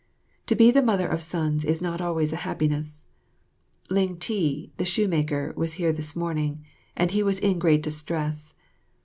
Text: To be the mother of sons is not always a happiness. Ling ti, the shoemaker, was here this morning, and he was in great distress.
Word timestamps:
To 0.47 0.55
be 0.55 0.71
the 0.71 0.81
mother 0.81 1.07
of 1.07 1.21
sons 1.21 1.63
is 1.63 1.79
not 1.79 2.01
always 2.01 2.33
a 2.33 2.37
happiness. 2.37 3.03
Ling 3.91 4.17
ti, 4.17 4.71
the 4.77 4.83
shoemaker, 4.83 5.53
was 5.55 5.73
here 5.73 5.93
this 5.93 6.15
morning, 6.15 6.65
and 6.97 7.11
he 7.11 7.21
was 7.21 7.37
in 7.37 7.59
great 7.59 7.83
distress. 7.83 8.55